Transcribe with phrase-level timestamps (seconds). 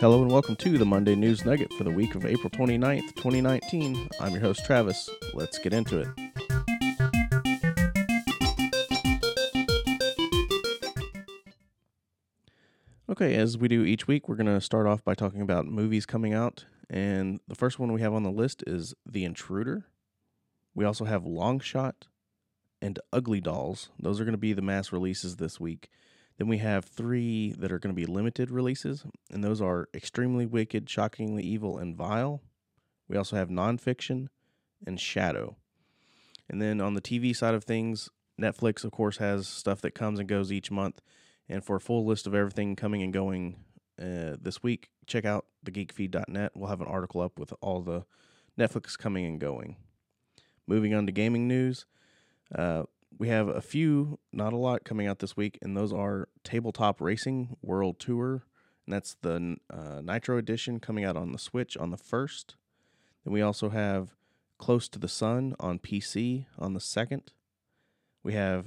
[0.00, 4.08] Hello and welcome to the Monday News Nugget for the week of April 29th, 2019.
[4.18, 5.10] I'm your host, Travis.
[5.34, 6.08] Let's get into it.
[13.10, 16.06] Okay, as we do each week, we're going to start off by talking about movies
[16.06, 16.64] coming out.
[16.88, 19.84] And the first one we have on the list is The Intruder.
[20.74, 22.06] We also have Long Shot
[22.80, 23.90] and Ugly Dolls.
[23.98, 25.90] Those are going to be the mass releases this week.
[26.40, 30.46] Then we have three that are going to be limited releases, and those are Extremely
[30.46, 32.40] Wicked, Shockingly Evil, and Vile.
[33.08, 34.28] We also have Nonfiction
[34.86, 35.58] and Shadow.
[36.48, 38.08] And then on the TV side of things,
[38.40, 41.02] Netflix, of course, has stuff that comes and goes each month.
[41.46, 43.56] And for a full list of everything coming and going
[44.00, 46.52] uh, this week, check out thegeekfeed.net.
[46.54, 48.06] We'll have an article up with all the
[48.58, 49.76] Netflix coming and going.
[50.66, 51.84] Moving on to gaming news,
[52.54, 52.84] uh,
[53.18, 57.00] we have a few, not a lot, coming out this week, and those are Tabletop
[57.00, 58.44] Racing World Tour,
[58.86, 62.54] and that's the uh, Nitro Edition coming out on the Switch on the 1st.
[63.24, 64.14] Then we also have
[64.58, 67.28] Close to the Sun on PC on the 2nd.
[68.22, 68.66] We have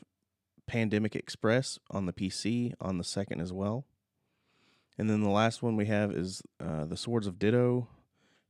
[0.66, 3.86] Pandemic Express on the PC on the 2nd as well.
[4.98, 7.88] And then the last one we have is uh, The Swords of Ditto,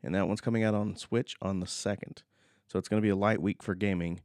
[0.01, 2.23] and that one's coming out on Switch on the 2nd.
[2.67, 4.21] So it's going to be a light week for gaming,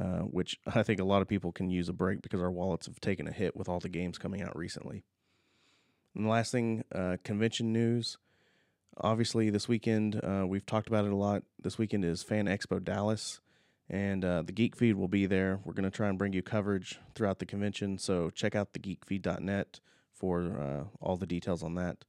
[0.00, 2.86] uh, which I think a lot of people can use a break because our wallets
[2.86, 5.04] have taken a hit with all the games coming out recently.
[6.14, 8.18] And the last thing, uh, convention news.
[9.00, 11.44] Obviously, this weekend, uh, we've talked about it a lot.
[11.62, 13.40] This weekend is Fan Expo Dallas,
[13.88, 15.60] and uh, the Geek Feed will be there.
[15.64, 19.78] We're going to try and bring you coverage throughout the convention, so check out thegeekfeed.net
[20.12, 22.04] for uh, all the details on that.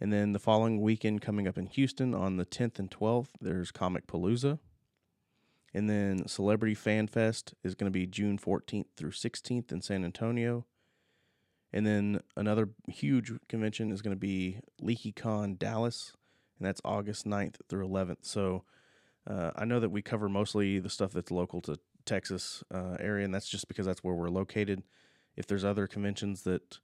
[0.00, 3.70] And then the following weekend, coming up in Houston on the 10th and 12th, there's
[3.70, 4.58] Comicpalooza.
[5.72, 10.04] And then Celebrity Fan Fest is going to be June 14th through 16th in San
[10.04, 10.66] Antonio.
[11.72, 16.14] And then another huge convention is going to be LeakyCon Dallas,
[16.58, 18.18] and that's August 9th through 11th.
[18.22, 18.64] So
[19.28, 23.24] uh, I know that we cover mostly the stuff that's local to Texas uh, area,
[23.24, 24.82] and that's just because that's where we're located.
[25.36, 26.80] If there's other conventions that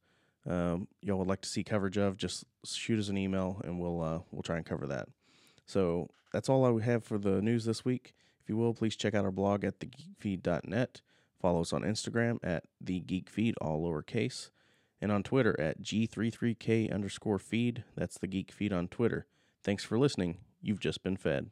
[0.48, 4.00] um, y'all would like to see coverage of, just shoot us an email, and we'll
[4.00, 5.08] uh, we'll try and cover that.
[5.66, 8.14] So that's all I have for the news this week.
[8.46, 11.00] If you will, please check out our blog at thegeekfeed.net.
[11.42, 14.50] Follow us on Instagram at thegeekfeed, all lowercase,
[15.00, 17.82] and on Twitter at g33k underscore feed.
[17.96, 19.26] That's the Geek Feed on Twitter.
[19.64, 20.38] Thanks for listening.
[20.62, 21.50] You've just been fed.